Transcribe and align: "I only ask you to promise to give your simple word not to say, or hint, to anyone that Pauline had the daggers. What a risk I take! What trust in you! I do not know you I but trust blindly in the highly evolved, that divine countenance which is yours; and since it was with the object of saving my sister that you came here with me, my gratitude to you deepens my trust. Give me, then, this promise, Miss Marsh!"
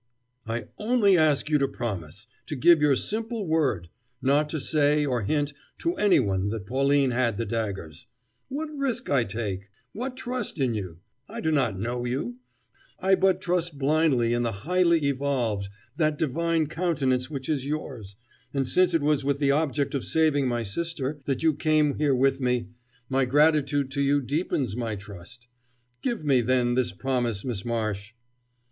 "I 0.47 0.65
only 0.79 1.15
ask 1.15 1.47
you 1.47 1.59
to 1.59 1.67
promise 1.67 2.25
to 2.47 2.55
give 2.55 2.81
your 2.81 2.95
simple 2.95 3.45
word 3.45 3.87
not 4.19 4.49
to 4.49 4.59
say, 4.59 5.05
or 5.05 5.21
hint, 5.21 5.53
to 5.77 5.93
anyone 5.93 6.47
that 6.49 6.65
Pauline 6.65 7.11
had 7.11 7.37
the 7.37 7.45
daggers. 7.45 8.07
What 8.47 8.67
a 8.69 8.73
risk 8.73 9.11
I 9.11 9.23
take! 9.25 9.69
What 9.93 10.17
trust 10.17 10.57
in 10.59 10.73
you! 10.73 11.01
I 11.29 11.39
do 11.39 11.51
not 11.51 11.77
know 11.79 12.03
you 12.05 12.37
I 12.99 13.13
but 13.13 13.41
trust 13.41 13.77
blindly 13.77 14.33
in 14.33 14.41
the 14.41 14.51
highly 14.65 15.01
evolved, 15.03 15.69
that 15.97 16.17
divine 16.17 16.65
countenance 16.65 17.29
which 17.29 17.47
is 17.47 17.67
yours; 17.67 18.15
and 18.55 18.67
since 18.67 18.95
it 18.95 19.03
was 19.03 19.23
with 19.23 19.37
the 19.37 19.51
object 19.51 19.93
of 19.93 20.03
saving 20.03 20.47
my 20.47 20.63
sister 20.63 21.21
that 21.25 21.43
you 21.43 21.53
came 21.53 21.97
here 21.99 22.15
with 22.15 22.41
me, 22.41 22.69
my 23.07 23.23
gratitude 23.25 23.91
to 23.91 24.01
you 24.01 24.19
deepens 24.19 24.75
my 24.75 24.95
trust. 24.95 25.45
Give 26.01 26.23
me, 26.25 26.41
then, 26.41 26.73
this 26.73 26.91
promise, 26.91 27.45
Miss 27.45 27.63
Marsh!" 27.63 28.13